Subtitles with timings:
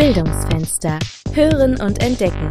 [0.00, 0.98] Bildungsfenster.
[1.34, 2.48] Hören und entdecken.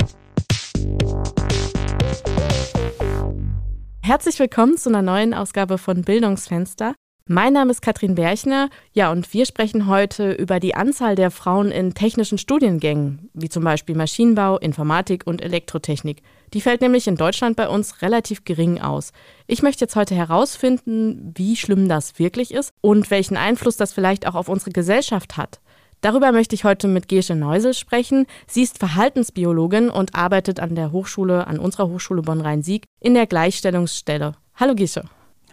[4.03, 6.93] Herzlich willkommen zu einer neuen Ausgabe von Bildungsfenster.
[7.25, 8.69] Mein Name ist Katrin Berchner.
[8.93, 13.63] Ja, und wir sprechen heute über die Anzahl der Frauen in technischen Studiengängen, wie zum
[13.63, 16.21] Beispiel Maschinenbau, Informatik und Elektrotechnik.
[16.53, 19.11] Die fällt nämlich in Deutschland bei uns relativ gering aus.
[19.47, 24.27] Ich möchte jetzt heute herausfinden, wie schlimm das wirklich ist und welchen Einfluss das vielleicht
[24.27, 25.59] auch auf unsere Gesellschaft hat.
[26.01, 28.25] Darüber möchte ich heute mit Gesche Neusel sprechen.
[28.47, 34.35] Sie ist Verhaltensbiologin und arbeitet an der Hochschule, an unserer Hochschule Bonn-Rhein-Sieg in der Gleichstellungsstelle.
[34.55, 35.03] Hallo Gesche.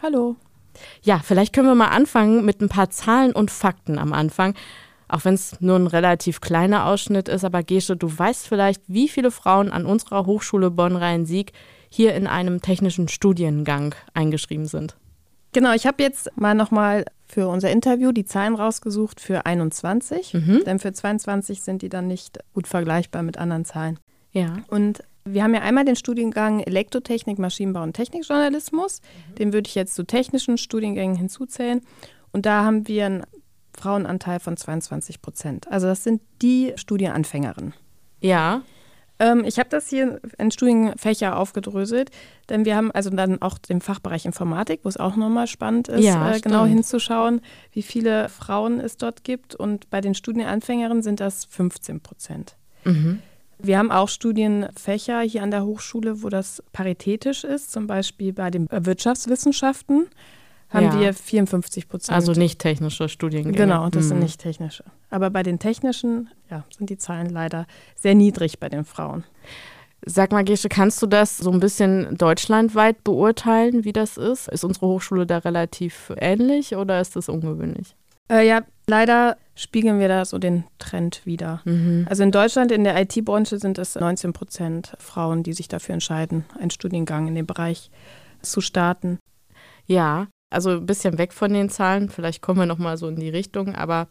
[0.03, 0.37] Hallo.
[1.03, 4.55] Ja, vielleicht können wir mal anfangen mit ein paar Zahlen und Fakten am Anfang.
[5.09, 9.09] Auch wenn es nur ein relativ kleiner Ausschnitt ist, aber Gesche, du weißt vielleicht, wie
[9.09, 11.53] viele Frauen an unserer Hochschule Bonn-Rhein-Sieg
[11.89, 14.97] hier in einem technischen Studiengang eingeschrieben sind.
[15.53, 20.63] Genau, ich habe jetzt mal nochmal für unser Interview die Zahlen rausgesucht für 21, mhm.
[20.65, 23.99] denn für 22 sind die dann nicht gut vergleichbar mit anderen Zahlen.
[24.33, 24.59] Ja.
[24.69, 29.01] Und wir haben ja einmal den Studiengang Elektrotechnik, Maschinenbau und Technikjournalismus.
[29.01, 29.35] Mhm.
[29.37, 31.81] Den würde ich jetzt zu technischen Studiengängen hinzuzählen.
[32.33, 33.23] Und da haben wir einen
[33.77, 35.69] Frauenanteil von 22 Prozent.
[35.69, 37.75] Also das sind die Studienanfängerinnen.
[38.21, 38.63] Ja.
[39.19, 42.11] Ähm, ich habe das hier in Studienfächer aufgedröselt,
[42.49, 46.05] denn wir haben also dann auch den Fachbereich Informatik, wo es auch nochmal spannend ist,
[46.05, 47.41] ja, äh, genau hinzuschauen,
[47.73, 49.55] wie viele Frauen es dort gibt.
[49.55, 52.57] Und bei den Studienanfängerinnen sind das 15 Prozent.
[52.85, 53.21] Mhm.
[53.59, 58.51] Wir haben auch Studienfächer hier an der Hochschule, wo das paritätisch ist, zum Beispiel bei
[58.51, 60.09] den Wirtschaftswissenschaften
[60.69, 61.01] haben ja.
[61.01, 62.15] wir 54 Prozent.
[62.15, 63.57] Also nicht technische Studiengänge.
[63.57, 64.09] Genau, das mhm.
[64.09, 64.85] sind nicht technische.
[65.11, 69.25] Aber bei den technischen ja, sind die Zahlen leider sehr niedrig bei den Frauen.
[70.05, 74.49] Sag mal, Gesche, kannst du das so ein bisschen deutschlandweit beurteilen, wie das ist?
[74.49, 77.97] Ist unsere Hochschule da relativ ähnlich oder ist das ungewöhnlich?
[78.29, 81.63] Äh, ja, leider spiegeln wir da so den Trend wieder.
[81.65, 82.07] Mhm.
[82.09, 86.45] Also in Deutschland, in der IT-Branche sind es 19 Prozent Frauen, die sich dafür entscheiden,
[86.59, 87.91] einen Studiengang in dem Bereich
[88.43, 89.19] zu starten.
[89.87, 93.29] Ja, also ein bisschen weg von den Zahlen, vielleicht kommen wir nochmal so in die
[93.29, 94.09] Richtung, aber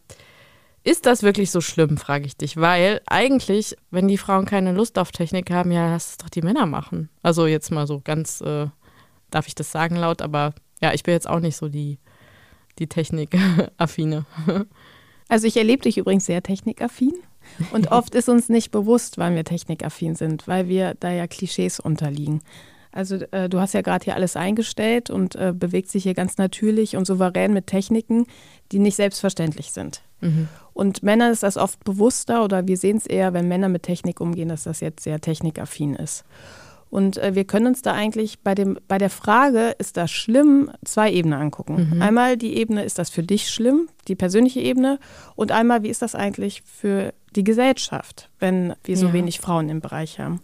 [0.84, 4.98] ist das wirklich so schlimm, frage ich dich, weil eigentlich, wenn die Frauen keine Lust
[4.98, 7.08] auf Technik haben, ja, lass es doch die Männer machen.
[7.22, 8.68] Also jetzt mal so ganz, äh,
[9.30, 11.98] darf ich das sagen laut, aber ja, ich bin jetzt auch nicht so die,
[12.78, 14.24] die Technikaffine.
[15.28, 17.14] Also ich erlebe dich übrigens sehr technikaffin.
[17.72, 21.80] Und oft ist uns nicht bewusst, wann wir technikaffin sind, weil wir da ja Klischees
[21.80, 22.42] unterliegen.
[22.96, 26.38] Also äh, du hast ja gerade hier alles eingestellt und äh, bewegt sich hier ganz
[26.38, 28.26] natürlich und souverän mit Techniken,
[28.72, 30.02] die nicht selbstverständlich sind.
[30.20, 30.48] Mhm.
[30.72, 34.20] Und Männern ist das oft bewusster oder wir sehen es eher, wenn Männer mit Technik
[34.20, 36.24] umgehen, dass das jetzt sehr technikaffin ist.
[36.88, 40.70] Und äh, wir können uns da eigentlich bei, dem, bei der Frage, ist das schlimm,
[40.84, 41.90] zwei Ebenen angucken.
[41.92, 42.02] Mhm.
[42.02, 44.98] Einmal die Ebene, ist das für dich schlimm, die persönliche Ebene,
[45.34, 49.12] und einmal, wie ist das eigentlich für die Gesellschaft, wenn wir so ja.
[49.12, 50.40] wenig Frauen im Bereich haben.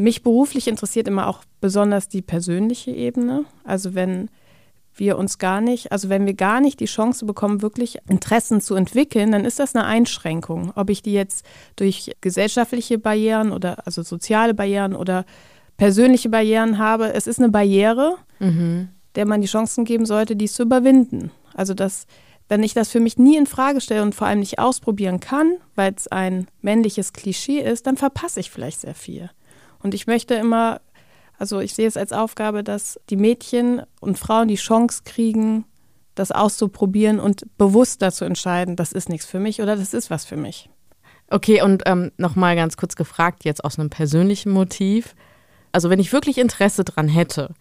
[0.00, 3.44] Mich beruflich interessiert immer auch besonders die persönliche Ebene.
[3.64, 4.30] Also wenn
[4.94, 8.76] wir uns gar nicht, also wenn wir gar nicht die Chance bekommen, wirklich Interessen zu
[8.76, 10.72] entwickeln, dann ist das eine Einschränkung.
[10.74, 11.44] Ob ich die jetzt
[11.76, 15.26] durch gesellschaftliche Barrieren oder also soziale Barrieren oder
[15.76, 18.88] persönliche Barrieren habe, es ist eine Barriere, mhm.
[19.16, 21.30] der man die Chancen geben sollte, dies zu überwinden.
[21.52, 22.06] Also dass
[22.48, 25.58] wenn ich das für mich nie in Frage stelle und vor allem nicht ausprobieren kann,
[25.74, 29.28] weil es ein männliches Klischee ist, dann verpasse ich vielleicht sehr viel.
[29.82, 30.80] Und ich möchte immer,
[31.38, 35.64] also ich sehe es als Aufgabe, dass die Mädchen und Frauen die Chance kriegen,
[36.14, 40.24] das auszuprobieren und bewusster zu entscheiden, das ist nichts für mich oder das ist was
[40.24, 40.68] für mich.
[41.30, 45.14] Okay, und ähm, nochmal ganz kurz gefragt, jetzt aus einem persönlichen Motiv.
[45.72, 47.54] Also wenn ich wirklich Interesse dran hätte,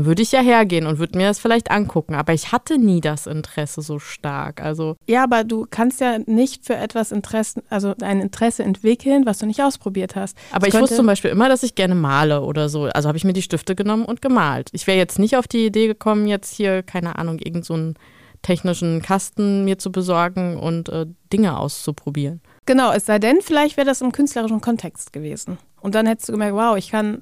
[0.00, 2.14] dann würde ich ja hergehen und würde mir das vielleicht angucken.
[2.14, 4.62] Aber ich hatte nie das Interesse so stark.
[4.62, 9.38] Also ja, aber du kannst ja nicht für etwas Interesse, also ein Interesse entwickeln, was
[9.38, 10.36] du nicht ausprobiert hast.
[10.52, 12.84] Aber das ich wusste zum Beispiel immer, dass ich gerne male oder so.
[12.84, 14.70] Also habe ich mir die Stifte genommen und gemalt.
[14.72, 17.94] Ich wäre jetzt nicht auf die Idee gekommen, jetzt hier, keine Ahnung, irgend so einen
[18.42, 22.40] technischen Kasten mir zu besorgen und äh, Dinge auszuprobieren.
[22.64, 25.58] Genau, es sei denn, vielleicht wäre das im künstlerischen Kontext gewesen.
[25.82, 27.20] Und dann hättest du gemerkt, wow, ich kann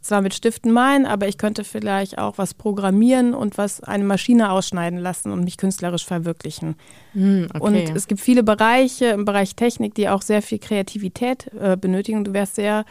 [0.00, 4.50] zwar mit Stiften malen, aber ich könnte vielleicht auch was programmieren und was eine Maschine
[4.50, 6.76] ausschneiden lassen und mich künstlerisch verwirklichen.
[7.14, 7.60] Mm, okay.
[7.60, 12.24] Und es gibt viele Bereiche im Bereich Technik, die auch sehr viel Kreativität äh, benötigen.
[12.24, 12.84] Du wärst sehr,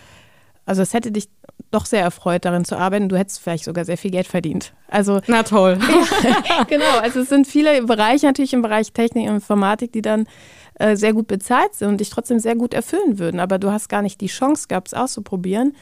[0.65, 1.29] also es hätte dich
[1.71, 3.09] doch sehr erfreut, darin zu arbeiten.
[3.09, 4.73] Du hättest vielleicht sogar sehr viel Geld verdient.
[4.89, 5.79] Also, Na toll.
[6.49, 10.27] ja, genau, also es sind viele Bereiche natürlich im Bereich Technik und Informatik, die dann
[10.75, 13.39] äh, sehr gut bezahlt sind und dich trotzdem sehr gut erfüllen würden.
[13.39, 15.73] Aber du hast gar nicht die Chance gehabt, es auszuprobieren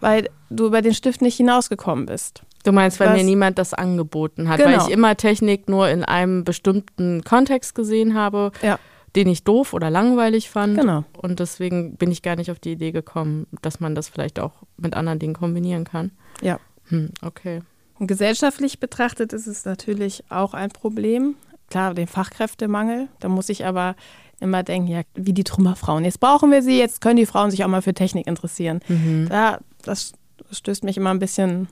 [0.00, 2.42] weil du über den Stift nicht hinausgekommen bist.
[2.64, 3.16] Du meinst, weil Was?
[3.16, 4.70] mir niemand das angeboten hat, genau.
[4.70, 8.78] weil ich immer Technik nur in einem bestimmten Kontext gesehen habe, ja.
[9.14, 10.78] den ich doof oder langweilig fand.
[10.78, 11.04] Genau.
[11.16, 14.52] Und deswegen bin ich gar nicht auf die Idee gekommen, dass man das vielleicht auch
[14.76, 16.10] mit anderen Dingen kombinieren kann.
[16.42, 16.58] Ja.
[16.88, 17.60] Hm, okay.
[17.98, 21.36] Und gesellschaftlich betrachtet ist es natürlich auch ein Problem.
[21.70, 23.08] Klar, den Fachkräftemangel.
[23.20, 23.96] Da muss ich aber
[24.40, 26.04] immer denken, ja, wie die Trümmerfrauen.
[26.04, 28.80] Jetzt brauchen wir sie, jetzt können die Frauen sich auch mal für Technik interessieren.
[28.88, 29.28] Mhm.
[29.30, 30.12] Da, das
[30.50, 31.68] stößt mich immer ein bisschen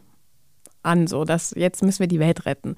[0.82, 2.76] an, so dass jetzt müssen wir die Welt retten.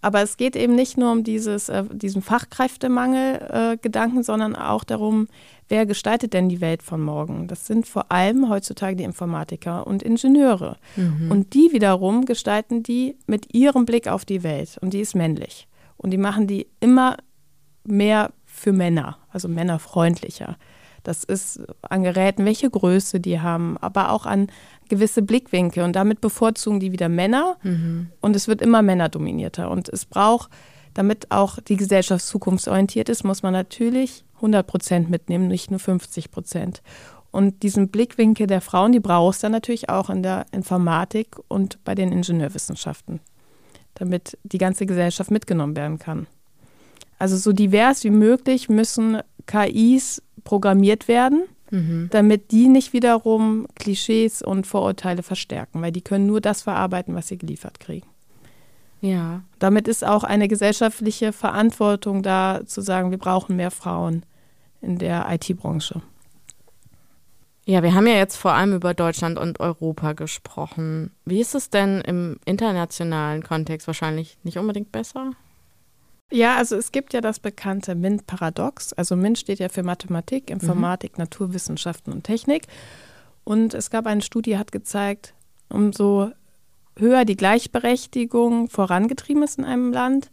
[0.00, 5.26] Aber es geht eben nicht nur um dieses, äh, diesen Fachkräftemangel-Gedanken, äh, sondern auch darum,
[5.68, 7.48] wer gestaltet denn die Welt von morgen?
[7.48, 10.76] Das sind vor allem heutzutage die Informatiker und Ingenieure.
[10.96, 11.30] Mhm.
[11.30, 14.78] Und die wiederum gestalten die mit ihrem Blick auf die Welt.
[14.80, 15.66] Und die ist männlich.
[15.96, 17.16] Und die machen die immer
[17.84, 20.56] mehr für Männer, also männerfreundlicher.
[21.02, 24.48] Das ist an Geräten, welche Größe die haben, aber auch an
[24.88, 25.82] gewisse Blickwinkel.
[25.84, 27.56] Und damit bevorzugen die wieder Männer.
[27.62, 28.08] Mhm.
[28.20, 29.70] Und es wird immer männerdominierter.
[29.70, 30.50] Und es braucht,
[30.94, 36.30] damit auch die Gesellschaft zukunftsorientiert ist, muss man natürlich 100 Prozent mitnehmen, nicht nur 50
[36.30, 36.82] Prozent.
[37.30, 41.82] Und diesen Blickwinkel der Frauen, die brauchst du dann natürlich auch in der Informatik und
[41.84, 43.20] bei den Ingenieurwissenschaften,
[43.94, 46.26] damit die ganze Gesellschaft mitgenommen werden kann.
[47.18, 52.08] Also so divers wie möglich müssen KIs programmiert werden, Mhm.
[52.10, 57.28] damit die nicht wiederum Klischees und Vorurteile verstärken, weil die können nur das verarbeiten, was
[57.28, 58.06] sie geliefert kriegen.
[59.00, 59.42] Ja.
[59.58, 64.24] Damit ist auch eine gesellschaftliche Verantwortung da, zu sagen, wir brauchen mehr Frauen
[64.80, 66.00] in der IT-Branche.
[67.66, 71.10] Ja, wir haben ja jetzt vor allem über Deutschland und Europa gesprochen.
[71.26, 73.86] Wie ist es denn im internationalen Kontext?
[73.86, 75.32] Wahrscheinlich nicht unbedingt besser?
[76.30, 78.92] Ja, also es gibt ja das bekannte MINT-Paradox.
[78.92, 82.66] Also MINT steht ja für Mathematik, Informatik, Naturwissenschaften und Technik.
[83.44, 85.32] Und es gab eine Studie, die hat gezeigt,
[85.70, 86.30] umso
[86.98, 90.30] höher die Gleichberechtigung vorangetrieben ist in einem Land,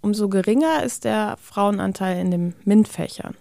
[0.00, 3.34] umso geringer ist der Frauenanteil in den MINT-Fächern.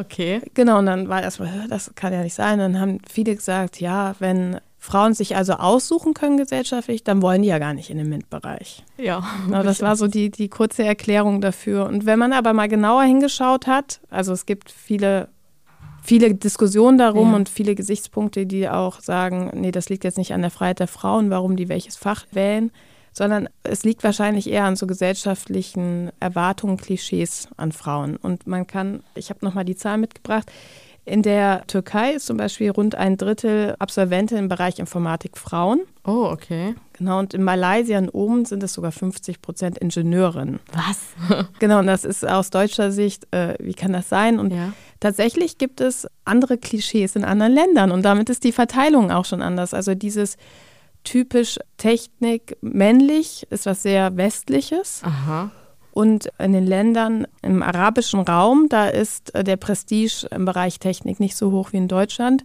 [0.00, 0.42] Okay.
[0.54, 2.58] Genau, und dann war erstmal, "Hä, das kann ja nicht sein.
[2.58, 7.48] Dann haben viele gesagt, ja, wenn Frauen sich also aussuchen können gesellschaftlich, dann wollen die
[7.48, 8.82] ja gar nicht in den MINT-Bereich.
[8.98, 9.22] Ja.
[9.46, 11.86] Genau, das war so die, die kurze Erklärung dafür.
[11.86, 15.28] Und wenn man aber mal genauer hingeschaut hat, also es gibt viele,
[16.02, 17.36] viele Diskussionen darum Ja.
[17.36, 20.88] und viele Gesichtspunkte, die auch sagen, nee, das liegt jetzt nicht an der Freiheit der
[20.88, 22.72] Frauen, warum die welches Fach wählen,
[23.12, 28.16] sondern es liegt wahrscheinlich eher an so gesellschaftlichen Erwartungen, Klischees an Frauen.
[28.16, 30.50] Und man kann, ich habe nochmal die Zahl mitgebracht,
[31.04, 35.82] in der Türkei ist zum Beispiel rund ein Drittel Absolventen im Bereich Informatik Frauen.
[36.04, 36.76] Oh, okay.
[36.92, 40.60] Genau, und in Malaysia und oben sind es sogar 50 Prozent Ingenieurinnen.
[40.72, 41.46] Was?
[41.58, 44.38] Genau, und das ist aus deutscher Sicht, äh, wie kann das sein?
[44.38, 44.72] Und ja.
[45.00, 49.42] tatsächlich gibt es andere Klischees in anderen Ländern und damit ist die Verteilung auch schon
[49.42, 49.74] anders.
[49.74, 50.36] Also dieses
[51.04, 55.02] typisch Technik männlich ist was sehr Westliches.
[55.04, 55.50] Aha.
[55.92, 61.20] Und in den Ländern im arabischen Raum, da ist äh, der Prestige im Bereich Technik
[61.20, 62.44] nicht so hoch wie in Deutschland.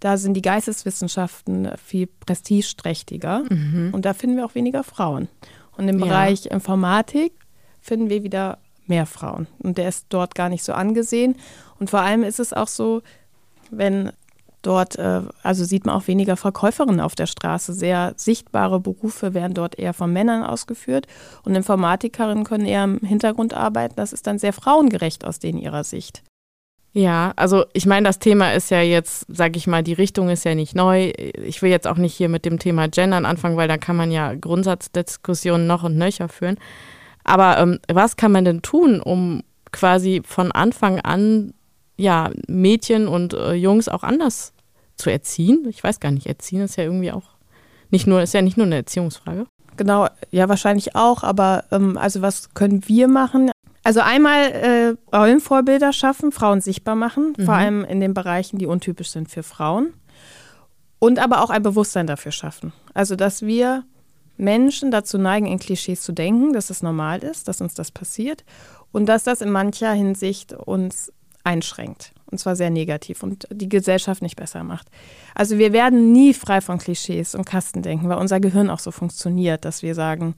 [0.00, 3.90] Da sind die Geisteswissenschaften viel prestigeträchtiger Mhm.
[3.92, 5.28] und da finden wir auch weniger Frauen.
[5.76, 6.06] Und im Ja.
[6.06, 7.32] Bereich Informatik
[7.80, 9.46] finden wir wieder mehr Frauen.
[9.58, 11.36] Und der ist dort gar nicht so angesehen.
[11.78, 13.02] Und vor allem ist es auch so,
[13.70, 14.10] wenn
[14.66, 17.72] dort, äh, also sieht man auch weniger Verkäuferinnen auf der Straße.
[17.72, 21.06] Sehr sichtbare Berufe werden dort eher von Männern ausgeführt.
[21.44, 23.94] Und Informatikerinnen können eher im Hintergrund arbeiten.
[23.96, 26.22] Das ist dann sehr frauengerecht aus denen ihrer Sicht.
[26.92, 30.44] Ja, also ich meine, das Thema ist ja jetzt, sag ich mal, die Richtung ist
[30.44, 31.12] ja nicht neu.
[31.44, 34.10] Ich will jetzt auch nicht hier mit dem Thema Gendern anfangen, weil da kann man
[34.10, 36.56] ja Grundsatzdiskussionen noch und nöcher führen.
[37.22, 41.52] Aber ähm, was kann man denn tun, um quasi von Anfang an
[41.98, 44.54] ja Mädchen und äh, Jungs auch anders
[44.96, 45.66] zu erziehen?
[45.68, 47.24] Ich weiß gar nicht, erziehen ist ja irgendwie auch
[47.90, 49.46] nicht nur, ist ja nicht nur eine Erziehungsfrage.
[49.76, 51.22] Genau, ja, wahrscheinlich auch.
[51.22, 53.50] Aber ähm, also was können wir machen?
[53.84, 57.44] Also einmal äh, Rollenvorbilder schaffen, Frauen sichtbar machen, Mhm.
[57.44, 59.92] vor allem in den Bereichen, die untypisch sind für Frauen.
[60.98, 62.72] Und aber auch ein Bewusstsein dafür schaffen.
[62.94, 63.84] Also dass wir
[64.38, 68.44] Menschen dazu neigen, in Klischees zu denken, dass es normal ist, dass uns das passiert
[68.92, 71.12] und dass das in mancher Hinsicht uns
[71.44, 72.12] einschränkt.
[72.30, 74.88] Und zwar sehr negativ und die Gesellschaft nicht besser macht.
[75.34, 79.64] Also wir werden nie frei von Klischees und Kastendenken, weil unser Gehirn auch so funktioniert,
[79.64, 80.34] dass wir sagen,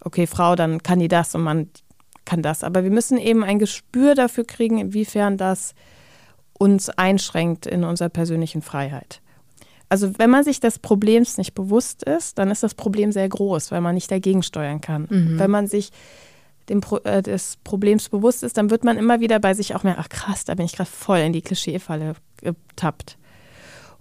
[0.00, 1.68] okay, Frau, dann kann die das und Mann
[2.24, 2.64] kann das.
[2.64, 5.74] Aber wir müssen eben ein Gespür dafür kriegen, inwiefern das
[6.58, 9.20] uns einschränkt in unserer persönlichen Freiheit.
[9.88, 13.70] Also wenn man sich des Problems nicht bewusst ist, dann ist das Problem sehr groß,
[13.72, 15.06] weil man nicht dagegen steuern kann.
[15.10, 15.38] Mhm.
[15.38, 15.90] Wenn man sich
[16.68, 19.82] dem Pro äh, des Problems bewusst ist, dann wird man immer wieder bei sich auch
[19.82, 23.18] mehr, ach krass, da bin ich gerade voll in die Klischeefalle getappt.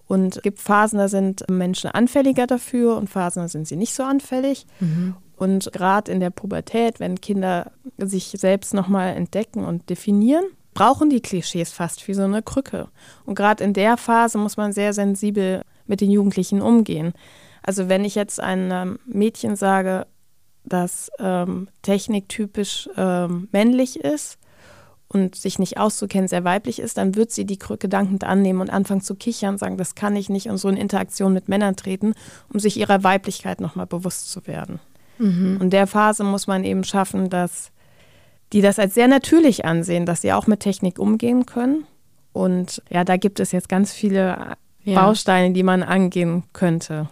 [0.07, 3.93] Und es gibt Phasen, da sind Menschen anfälliger dafür und Phasen, da sind sie nicht
[3.93, 4.65] so anfällig.
[4.79, 5.15] Mhm.
[5.37, 11.21] Und gerade in der Pubertät, wenn Kinder sich selbst nochmal entdecken und definieren, brauchen die
[11.21, 12.89] Klischees fast wie so eine Krücke.
[13.25, 17.13] Und gerade in der Phase muss man sehr sensibel mit den Jugendlichen umgehen.
[17.63, 20.07] Also wenn ich jetzt einem Mädchen sage,
[20.63, 24.37] dass ähm, Technik typisch ähm, männlich ist
[25.07, 28.69] und sich nicht auszukennen, sehr weiblich ist, dann wird sie die Krücke dankend annehmen und
[28.69, 32.13] anfangen zu kichern, sagen, das kann ich nicht und so in Interaktion mit Männern treten,
[32.51, 34.79] um sich ihrer Weiblichkeit nochmal bewusst zu werden.
[35.17, 35.57] Mhm.
[35.59, 37.71] Und der Phase muss man eben schaffen, dass
[38.53, 41.85] die das als sehr natürlich ansehen, dass sie auch mit Technik umgehen können.
[42.33, 45.01] Und ja, da gibt es jetzt ganz viele ja.
[45.01, 47.09] Bausteine, die man angehen könnte.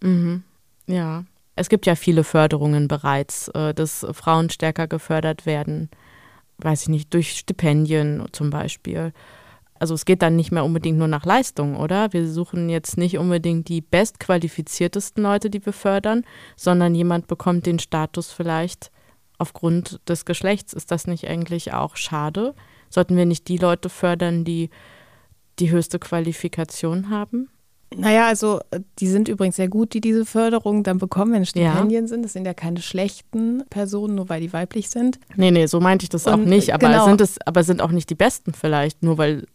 [0.00, 0.42] Mhm.
[0.86, 1.24] Ja,
[1.56, 5.90] es gibt ja viele Förderungen bereits, äh, dass Frauen stärker gefördert werden.
[6.58, 9.12] Weiß ich nicht, durch Stipendien zum Beispiel.
[9.78, 12.12] Also es geht dann nicht mehr unbedingt nur nach Leistung, oder?
[12.12, 16.24] Wir suchen jetzt nicht unbedingt die bestqualifiziertesten Leute, die wir fördern,
[16.56, 18.92] sondern jemand bekommt den Status vielleicht
[19.38, 20.72] aufgrund des Geschlechts.
[20.72, 22.54] Ist das nicht eigentlich auch schade?
[22.90, 24.70] Sollten wir nicht die Leute fördern, die
[25.58, 27.48] die höchste Qualifikation haben?
[27.96, 32.04] Naja, also äh, die sind übrigens sehr gut, die diese Förderung dann bekommen, wenn Stipendien
[32.04, 32.08] ja.
[32.08, 32.24] sind.
[32.24, 35.18] Das sind ja keine schlechten Personen, nur weil die weiblich sind.
[35.36, 36.74] Nee, nee, so meinte ich das Und, auch nicht.
[36.74, 37.04] Aber genau.
[37.06, 39.46] sind es, aber sind auch nicht die besten vielleicht, nur weil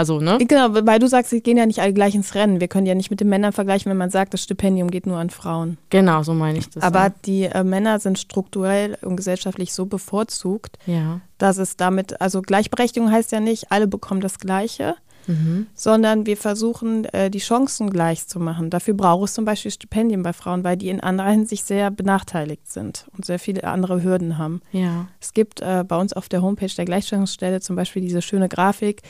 [0.00, 0.38] also, ne?
[0.38, 2.58] Genau, weil du sagst, sie gehen ja nicht alle gleich ins Rennen.
[2.58, 5.18] Wir können ja nicht mit den Männern vergleichen, wenn man sagt, das Stipendium geht nur
[5.18, 5.76] an Frauen.
[5.90, 6.82] Genau, so meine ich das.
[6.82, 7.14] Aber ja.
[7.26, 11.20] die äh, Männer sind strukturell und gesellschaftlich so bevorzugt, ja.
[11.36, 14.94] dass es damit, also Gleichberechtigung heißt ja nicht, alle bekommen das Gleiche,
[15.26, 15.66] mhm.
[15.74, 18.70] sondern wir versuchen, äh, die Chancen gleich zu machen.
[18.70, 22.70] Dafür braucht es zum Beispiel Stipendien bei Frauen, weil die in anderer Hinsicht sehr benachteiligt
[22.70, 24.60] sind und sehr viele andere Hürden haben.
[24.72, 25.08] Ja.
[25.20, 29.02] Es gibt äh, bei uns auf der Homepage der Gleichstellungsstelle zum Beispiel diese schöne Grafik,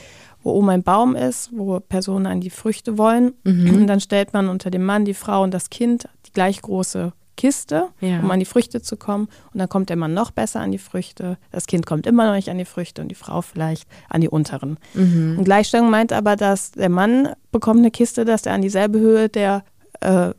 [0.43, 3.33] wo oben ein Baum ist, wo Personen an die Früchte wollen.
[3.43, 3.75] Mhm.
[3.75, 7.13] Und dann stellt man unter dem Mann, die Frau und das Kind die gleich große
[7.41, 8.19] Kiste, ja.
[8.19, 9.27] um an die Früchte zu kommen.
[9.51, 11.39] Und dann kommt der Mann noch besser an die Früchte.
[11.49, 14.29] Das Kind kommt immer noch nicht an die Früchte und die Frau vielleicht an die
[14.29, 14.77] unteren.
[14.93, 15.37] Mhm.
[15.39, 19.27] Und Gleichstellung meint aber, dass der Mann bekommt eine Kiste, dass er an dieselbe Höhe
[19.27, 19.63] der
[20.01, 20.29] äh,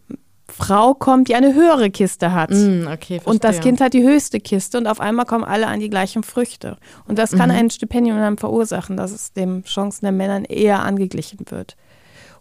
[0.47, 2.50] Frau kommt, die eine höhere Kiste hat.
[2.50, 5.80] Mm, okay, und das Kind hat die höchste Kiste und auf einmal kommen alle an
[5.80, 6.76] die gleichen Früchte.
[7.09, 7.56] Und das kann mhm.
[7.56, 11.76] ein Stipendium dann verursachen, dass es den Chancen der Männer eher angeglichen wird.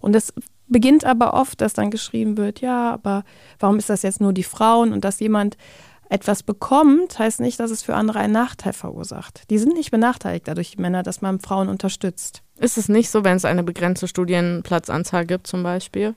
[0.02, 0.34] Und es
[0.72, 3.24] beginnt aber oft, dass dann geschrieben wird, ja, aber
[3.60, 5.58] warum ist das jetzt nur die Frauen und dass jemand
[6.10, 9.50] etwas bekommt, heißt nicht, dass es für andere einen Nachteil verursacht.
[9.50, 12.44] Die sind nicht benachteiligt dadurch, die Männer, dass man Frauen unterstützt.
[12.60, 16.16] Ist es nicht so, wenn es eine begrenzte Studienplatzanzahl gibt zum Beispiel?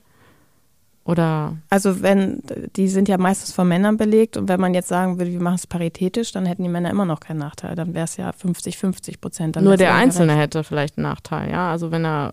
[1.05, 1.55] Oder?
[1.69, 2.41] Also wenn,
[2.75, 5.55] die sind ja meistens von Männern belegt und wenn man jetzt sagen würde, wir machen
[5.55, 7.75] es paritätisch, dann hätten die Männer immer noch keinen Nachteil.
[7.75, 9.55] Dann wäre es ja 50, 50 Prozent.
[9.61, 10.41] Nur der Einzelne recht.
[10.41, 11.69] hätte vielleicht einen Nachteil, ja.
[11.69, 12.31] Also wenn er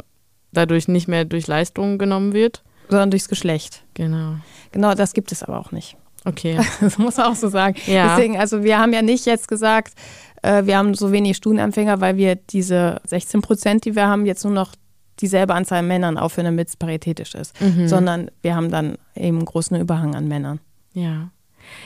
[0.52, 2.62] dadurch nicht mehr durch Leistung genommen wird.
[2.88, 3.84] Sondern durchs Geschlecht.
[3.94, 4.36] Genau.
[4.70, 5.96] Genau, das gibt es aber auch nicht.
[6.24, 6.58] Okay.
[6.80, 7.76] Das muss man auch so sagen.
[7.86, 8.16] Ja.
[8.16, 9.94] Deswegen, also wir haben ja nicht jetzt gesagt,
[10.42, 14.44] äh, wir haben so wenig Studienanfänger, weil wir diese 16 Prozent, die wir haben, jetzt
[14.44, 14.72] nur noch
[15.20, 17.86] dieselbe Anzahl Männern aufhören, damit es paritätisch ist, mhm.
[17.86, 20.60] sondern wir haben dann eben einen großen Überhang an Männern.
[20.94, 21.30] Ja.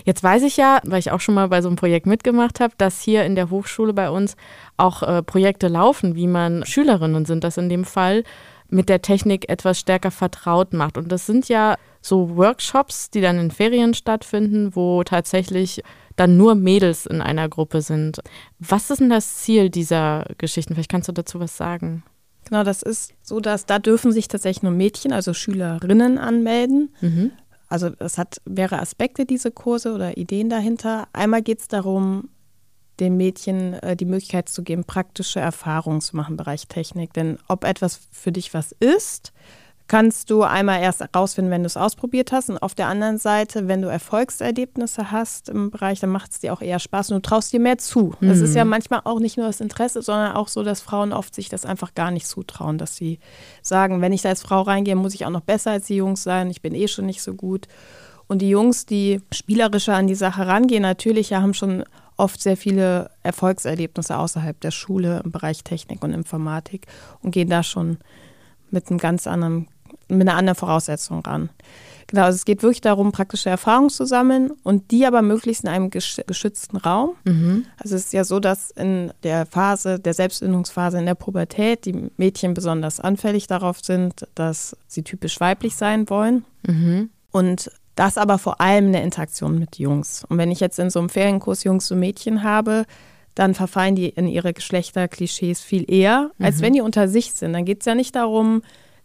[0.04, 2.74] Jetzt weiß ich ja, weil ich auch schon mal bei so einem Projekt mitgemacht habe,
[2.78, 4.36] dass hier in der Hochschule bei uns
[4.78, 8.24] auch äh, Projekte laufen, wie man Schülerinnen sind, das in dem Fall
[8.68, 10.98] mit der Technik etwas stärker vertraut macht.
[10.98, 15.82] Und das sind ja so Workshops, die dann in Ferien stattfinden, wo tatsächlich
[16.16, 18.20] dann nur Mädels in einer Gruppe sind.
[18.58, 20.74] Was ist denn das Ziel dieser Geschichten?
[20.74, 22.02] Vielleicht kannst du dazu was sagen.
[22.48, 26.94] Genau, das ist so, dass da dürfen sich tatsächlich nur Mädchen, also Schülerinnen anmelden.
[27.00, 27.32] Mhm.
[27.68, 31.08] Also es hat mehrere Aspekte, diese Kurse oder Ideen dahinter.
[31.12, 32.28] Einmal geht es darum,
[33.00, 37.12] den Mädchen äh, die Möglichkeit zu geben, praktische Erfahrungen zu machen im Bereich Technik.
[37.12, 39.32] Denn ob etwas für dich was ist,
[39.88, 42.50] kannst du einmal erst herausfinden, wenn du es ausprobiert hast.
[42.50, 46.52] Und auf der anderen Seite, wenn du Erfolgserlebnisse hast im Bereich, dann macht es dir
[46.52, 48.14] auch eher Spaß und du traust dir mehr zu.
[48.20, 48.30] Mhm.
[48.30, 51.34] Es ist ja manchmal auch nicht nur das Interesse, sondern auch so, dass Frauen oft
[51.34, 53.20] sich das einfach gar nicht zutrauen, dass sie
[53.62, 56.22] sagen, wenn ich da als Frau reingehe, muss ich auch noch besser als die Jungs
[56.22, 56.50] sein.
[56.50, 57.68] Ich bin eh schon nicht so gut.
[58.28, 61.84] Und die Jungs, die spielerischer an die Sache rangehen, natürlich haben schon
[62.16, 66.86] oft sehr viele Erfolgserlebnisse außerhalb der Schule im Bereich Technik und Informatik
[67.22, 67.98] und gehen da schon
[68.70, 69.68] mit einem ganz anderen
[70.08, 71.50] mit einer anderen Voraussetzung ran.
[72.06, 75.70] Genau, also es geht wirklich darum, praktische Erfahrungen zu sammeln und die aber möglichst in
[75.70, 77.16] einem geschützten Raum.
[77.24, 77.66] Mhm.
[77.78, 82.10] Also es ist ja so, dass in der Phase, der Selbstfindungsphase in der Pubertät, die
[82.16, 86.44] Mädchen besonders anfällig darauf sind, dass sie typisch weiblich sein wollen.
[86.64, 87.10] Mhm.
[87.32, 90.24] Und das aber vor allem in der Interaktion mit Jungs.
[90.28, 92.84] Und wenn ich jetzt in so einem Ferienkurs Jungs und Mädchen habe,
[93.34, 96.62] dann verfallen die in ihre Geschlechterklischees viel eher, als mhm.
[96.62, 97.54] wenn die unter sich sind.
[97.54, 98.62] Dann geht es ja nicht darum,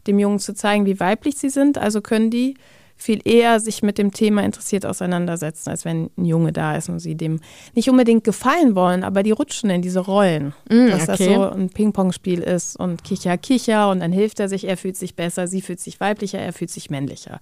[0.08, 1.78] dem Jungen zu zeigen, wie weiblich sie sind.
[1.78, 2.56] Also können die
[3.02, 7.00] viel eher sich mit dem Thema interessiert auseinandersetzen, als wenn ein Junge da ist und
[7.00, 7.40] sie dem
[7.74, 10.54] nicht unbedingt gefallen wollen, aber die rutschen in diese Rollen.
[10.70, 11.26] Mm, dass okay.
[11.26, 14.98] das so ein Ping-Pong-Spiel ist und Kicher, Kicher und dann hilft er sich, er fühlt
[14.98, 17.40] sich besser, sie fühlt sich weiblicher, er fühlt sich männlicher.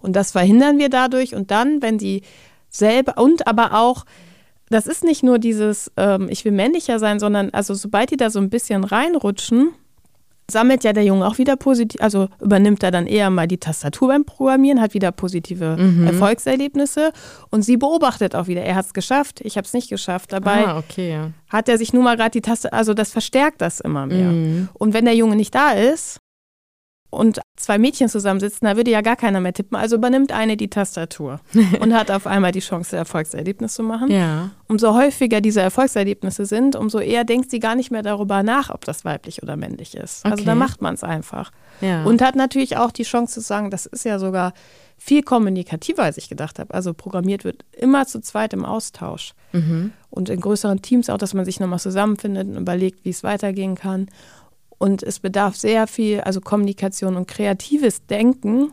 [0.00, 2.22] Und das verhindern wir dadurch und dann, wenn die
[2.70, 4.04] selber und aber auch
[4.70, 8.30] das ist nicht nur dieses, ähm, ich will männlicher sein, sondern also sobald die da
[8.30, 9.70] so ein bisschen reinrutschen,
[10.50, 14.08] sammelt ja der Junge auch wieder positiv, also übernimmt er dann eher mal die Tastatur
[14.08, 16.06] beim Programmieren, hat wieder positive mhm.
[16.06, 17.12] Erfolgserlebnisse
[17.50, 20.32] und sie beobachtet auch wieder, er hat es geschafft, ich habe es nicht geschafft.
[20.32, 21.30] Dabei ah, okay, ja.
[21.50, 24.30] hat er sich nur mal gerade die Taste, also das verstärkt das immer mehr.
[24.30, 24.68] Mhm.
[24.72, 26.18] Und wenn der Junge nicht da ist,
[27.10, 29.76] und zwei Mädchen zusammensitzen, da würde ja gar keiner mehr tippen.
[29.76, 31.40] Also übernimmt eine die Tastatur
[31.80, 34.10] und hat auf einmal die Chance, Erfolgserlebnis zu machen.
[34.10, 34.50] Ja.
[34.68, 38.84] Umso häufiger diese Erfolgserlebnisse sind, umso eher denkt sie gar nicht mehr darüber nach, ob
[38.84, 40.24] das weiblich oder männlich ist.
[40.24, 40.32] Also okay.
[40.32, 41.50] Also da macht man es einfach.
[41.80, 42.04] Ja.
[42.04, 44.52] Und hat natürlich auch die Chance zu sagen, das ist ja sogar
[44.98, 46.74] viel kommunikativer, als ich gedacht habe.
[46.74, 49.32] Also programmiert wird immer zu zweit im Austausch.
[49.52, 49.92] Mhm.
[50.10, 53.76] Und in größeren Teams auch, dass man sich nochmal zusammenfindet und überlegt, wie es weitergehen
[53.76, 54.08] kann.
[54.78, 58.72] Und es bedarf sehr viel, also Kommunikation und kreatives Denken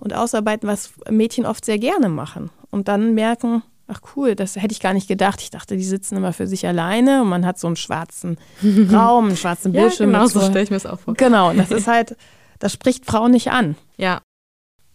[0.00, 2.50] und Ausarbeiten, was Mädchen oft sehr gerne machen.
[2.70, 5.40] Und dann merken, ach cool, das hätte ich gar nicht gedacht.
[5.40, 8.36] Ich dachte, die sitzen immer für sich alleine und man hat so einen schwarzen
[8.92, 10.12] Raum, einen schwarzen Bildschirm.
[10.12, 11.14] ja, genau, so stelle ich mir das auch vor.
[11.14, 12.16] Genau, das ist halt,
[12.58, 13.76] das spricht Frauen nicht an.
[13.96, 14.20] Ja.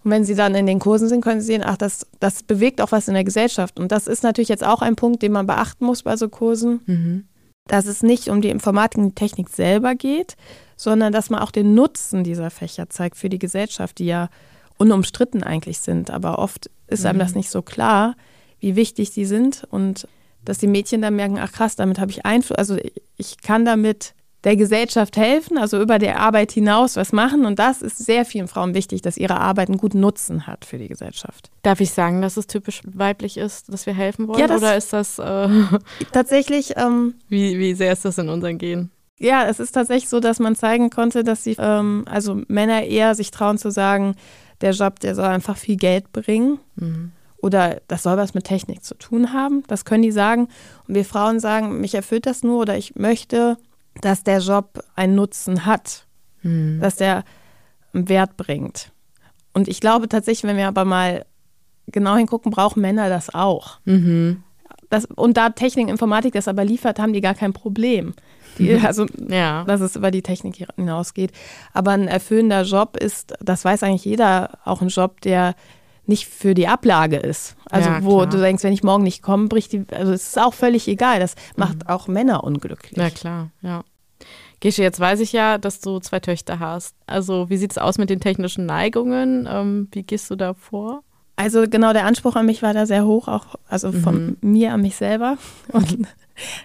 [0.04, 2.82] Und wenn sie dann in den Kursen sind, können sie sehen, ach, das, das bewegt
[2.82, 3.80] auch was in der Gesellschaft.
[3.80, 6.82] Und das ist natürlich jetzt auch ein Punkt, den man beachten muss bei so Kursen.
[6.86, 7.24] Mhm
[7.68, 10.36] dass es nicht um die Informatik und die Technik selber geht,
[10.76, 14.30] sondern dass man auch den Nutzen dieser Fächer zeigt für die Gesellschaft, die ja
[14.78, 16.12] unumstritten eigentlich sind.
[16.12, 17.22] Aber oft ist einem mhm.
[17.22, 18.16] das nicht so klar,
[18.60, 20.08] wie wichtig sie sind und
[20.44, 22.78] dass die Mädchen dann merken, ach krass, damit habe ich Einfluss, also
[23.18, 27.46] ich kann damit der Gesellschaft helfen, also über der Arbeit hinaus was machen.
[27.46, 30.78] Und das ist sehr vielen Frauen wichtig, dass ihre Arbeit einen guten Nutzen hat für
[30.78, 31.50] die Gesellschaft.
[31.62, 34.40] Darf ich sagen, dass es typisch weiblich ist, dass wir helfen wollen?
[34.40, 35.50] Ja, das Oder ist das äh,
[36.12, 36.74] tatsächlich?
[36.76, 38.92] Ähm, wie, wie sehr ist das in unseren Genen?
[39.20, 43.16] Ja, es ist tatsächlich so, dass man zeigen konnte, dass sie, ähm, also Männer eher
[43.16, 44.16] sich trauen zu sagen,
[44.60, 46.60] der Job, der soll einfach viel Geld bringen.
[46.76, 47.12] Mhm.
[47.38, 49.64] Oder das soll was mit Technik zu tun haben.
[49.68, 50.48] Das können die sagen.
[50.88, 53.58] Und wir Frauen sagen, mich erfüllt das nur oder ich möchte
[54.02, 56.06] dass der Job einen Nutzen hat,
[56.42, 56.80] hm.
[56.82, 57.24] dass der
[57.94, 58.92] einen Wert bringt.
[59.54, 61.26] Und ich glaube tatsächlich, wenn wir aber mal
[61.88, 63.80] genau hingucken, brauchen Männer das auch.
[63.86, 64.44] Mhm.
[64.90, 68.14] Das, und da Technik, Informatik das aber liefert, haben die gar kein Problem.
[68.58, 69.64] Die, also, ja.
[69.66, 71.32] dass es über die Technik hinausgeht.
[71.74, 75.56] Aber ein erfüllender Job ist, das weiß eigentlich jeder, auch ein Job, der
[76.06, 77.56] nicht für die Ablage ist.
[77.70, 78.28] Also ja, wo klar.
[78.28, 81.20] du denkst, wenn ich morgen nicht komme, bricht die, also es ist auch völlig egal.
[81.20, 81.90] Das macht mhm.
[81.90, 82.98] auch Männer unglücklich.
[82.98, 83.84] Ja klar, ja.
[84.60, 86.96] Gesche, jetzt weiß ich ja, dass du zwei Töchter hast.
[87.06, 89.48] Also wie sieht es aus mit den technischen Neigungen?
[89.50, 91.04] Ähm, wie gehst du da vor?
[91.36, 94.52] Also genau, der Anspruch an mich war da sehr hoch, auch also von mhm.
[94.52, 95.38] mir an mich selber.
[95.70, 96.08] Und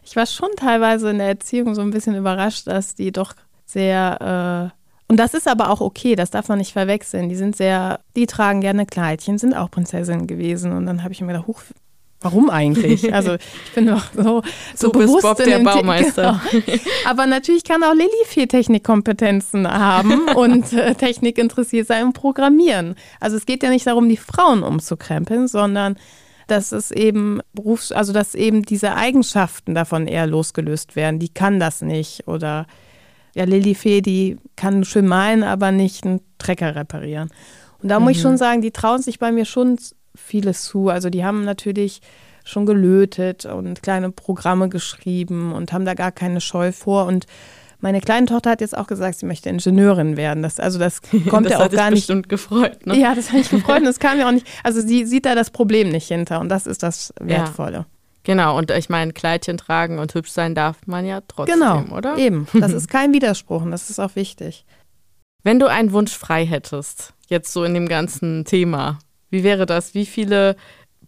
[0.04, 4.72] ich war schon teilweise in der Erziehung so ein bisschen überrascht, dass die doch sehr
[4.72, 4.77] äh,
[5.08, 7.30] und das ist aber auch okay, das darf man nicht verwechseln.
[7.30, 10.72] Die sind sehr, die tragen gerne Kleidchen, sind auch Prinzessinnen gewesen.
[10.72, 11.62] Und dann habe ich mir gedacht, huch,
[12.20, 13.12] warum eigentlich?
[13.18, 14.42] Also ich bin doch so,
[14.74, 16.42] so du bewusst bist Bob der Baumeister.
[16.50, 16.78] Genau.
[17.06, 22.94] Aber natürlich kann auch Lilly viel Technikkompetenzen haben und äh, Technik interessiert sein und Programmieren.
[23.18, 25.96] Also es geht ja nicht darum, die Frauen umzukrempeln, sondern
[26.48, 31.18] dass es eben Berufs-, also dass eben diese Eigenschaften davon eher losgelöst werden.
[31.18, 32.66] Die kann das nicht oder
[33.34, 37.30] ja, Lilly Fee, die kann schön malen, aber nicht einen Trecker reparieren.
[37.82, 38.04] Und da mhm.
[38.04, 38.22] muss ich mhm.
[38.22, 39.78] schon sagen, die trauen sich bei mir schon
[40.14, 40.88] vieles zu.
[40.88, 42.00] Also die haben natürlich
[42.44, 47.04] schon gelötet und kleine Programme geschrieben und haben da gar keine Scheu vor.
[47.06, 47.26] Und
[47.80, 50.42] meine kleine Tochter hat jetzt auch gesagt, sie möchte Ingenieurin werden.
[50.42, 52.00] Das, also das kommt das ja auch gar nicht.
[52.00, 52.86] bestimmt gefreut.
[52.86, 52.98] Ne?
[52.98, 54.46] Ja, das hat mich gefreut und das kam ja auch nicht.
[54.64, 57.76] Also sie sieht da das Problem nicht hinter und das ist das Wertvolle.
[57.76, 57.86] Ja.
[58.28, 62.18] Genau, und ich meine, Kleidchen tragen und hübsch sein darf man ja trotzdem, genau, oder?
[62.18, 64.66] Eben, das ist kein Widerspruch und das ist auch wichtig.
[65.44, 68.98] Wenn du einen Wunsch frei hättest, jetzt so in dem ganzen Thema,
[69.30, 69.94] wie wäre das?
[69.94, 70.56] Wie viele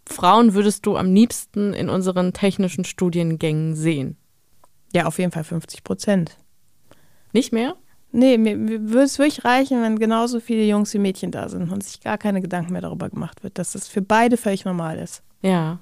[0.06, 4.16] Frauen würdest du am liebsten in unseren technischen Studiengängen sehen?
[4.94, 6.38] Ja, auf jeden Fall 50 Prozent.
[7.35, 7.76] Nicht mehr?
[8.12, 11.70] Nee, mir, mir würde es wirklich reichen, wenn genauso viele Jungs wie Mädchen da sind
[11.70, 14.98] und sich gar keine Gedanken mehr darüber gemacht wird, dass das für beide völlig normal
[14.98, 15.22] ist.
[15.42, 15.80] Ja.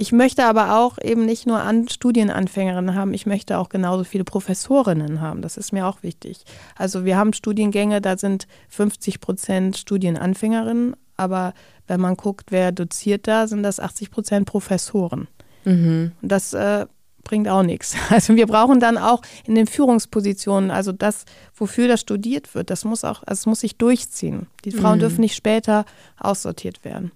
[0.00, 4.22] Ich möchte aber auch eben nicht nur an Studienanfängerinnen haben, ich möchte auch genauso viele
[4.22, 5.42] Professorinnen haben.
[5.42, 6.44] Das ist mir auch wichtig.
[6.76, 11.52] Also wir haben Studiengänge, da sind 50 Prozent Studienanfängerinnen, aber
[11.88, 15.26] wenn man guckt, wer doziert da, sind das 80 Prozent Professoren.
[15.64, 16.12] Mhm.
[16.22, 16.86] Und das äh,
[17.24, 17.96] bringt auch nichts.
[18.08, 21.24] Also wir brauchen dann auch in den Führungspositionen, also das,
[21.56, 24.46] wofür das studiert wird, das muss auch, also es muss sich durchziehen.
[24.64, 25.00] Die Frauen mhm.
[25.00, 25.86] dürfen nicht später
[26.20, 27.10] aussortiert werden.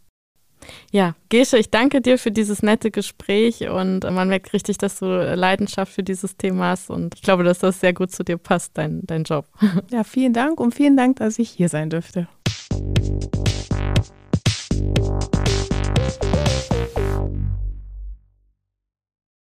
[0.90, 5.06] Ja, Gesche, ich danke dir für dieses nette Gespräch und man merkt richtig, dass du
[5.06, 8.72] Leidenschaft für dieses Thema hast und ich glaube, dass das sehr gut zu dir passt,
[8.78, 9.46] dein, dein Job.
[9.90, 12.28] Ja, vielen Dank und vielen Dank, dass ich hier sein dürfte.